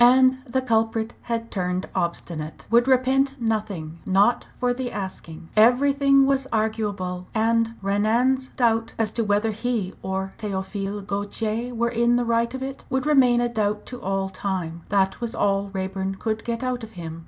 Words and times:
And 0.03 0.39
the 0.49 0.63
culprit 0.63 1.13
had 1.29 1.51
turned 1.51 1.87
obstinate 1.93 2.65
would 2.71 2.87
repent 2.87 3.39
nothing 3.39 3.99
not 4.03 4.47
for 4.55 4.73
the 4.73 4.91
asking. 4.91 5.49
Everything 5.55 6.25
was 6.25 6.47
arguable, 6.51 7.27
and 7.35 7.75
Renan's 7.83 8.47
doubt 8.47 8.93
as 8.97 9.11
to 9.11 9.23
whether 9.23 9.51
he 9.51 9.93
or 10.01 10.33
Théophile 10.39 11.05
Gautier 11.05 11.75
were 11.75 11.89
in 11.89 12.15
the 12.15 12.25
right 12.25 12.51
of 12.55 12.63
it, 12.63 12.83
would 12.89 13.05
remain 13.05 13.41
a 13.41 13.47
doubt 13.47 13.85
to 13.91 14.01
all 14.01 14.27
time 14.27 14.81
that 14.89 15.21
was 15.21 15.35
all 15.35 15.69
Raeburn 15.71 16.15
could 16.15 16.43
get 16.43 16.63
out 16.63 16.83
of 16.83 16.93
him. 16.93 17.19